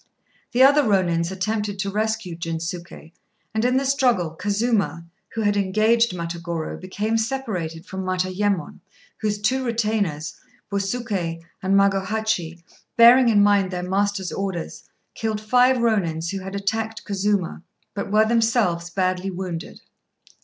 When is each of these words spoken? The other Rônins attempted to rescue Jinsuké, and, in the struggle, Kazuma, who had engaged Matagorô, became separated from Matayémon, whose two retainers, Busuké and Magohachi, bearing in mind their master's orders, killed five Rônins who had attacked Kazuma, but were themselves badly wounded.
The 0.51 0.63
other 0.63 0.81
Rônins 0.81 1.31
attempted 1.31 1.77
to 1.77 1.91
rescue 1.91 2.35
Jinsuké, 2.35 3.11
and, 3.53 3.63
in 3.63 3.77
the 3.77 3.85
struggle, 3.85 4.31
Kazuma, 4.31 5.05
who 5.35 5.41
had 5.41 5.55
engaged 5.55 6.13
Matagorô, 6.15 6.79
became 6.81 7.19
separated 7.19 7.85
from 7.85 8.03
Matayémon, 8.03 8.79
whose 9.17 9.37
two 9.39 9.63
retainers, 9.63 10.33
Busuké 10.71 11.43
and 11.61 11.75
Magohachi, 11.75 12.63
bearing 12.97 13.29
in 13.29 13.43
mind 13.43 13.69
their 13.69 13.83
master's 13.87 14.31
orders, 14.31 14.89
killed 15.13 15.39
five 15.39 15.77
Rônins 15.77 16.31
who 16.31 16.39
had 16.39 16.55
attacked 16.55 17.05
Kazuma, 17.05 17.61
but 17.93 18.11
were 18.11 18.25
themselves 18.25 18.89
badly 18.89 19.29
wounded. 19.29 19.81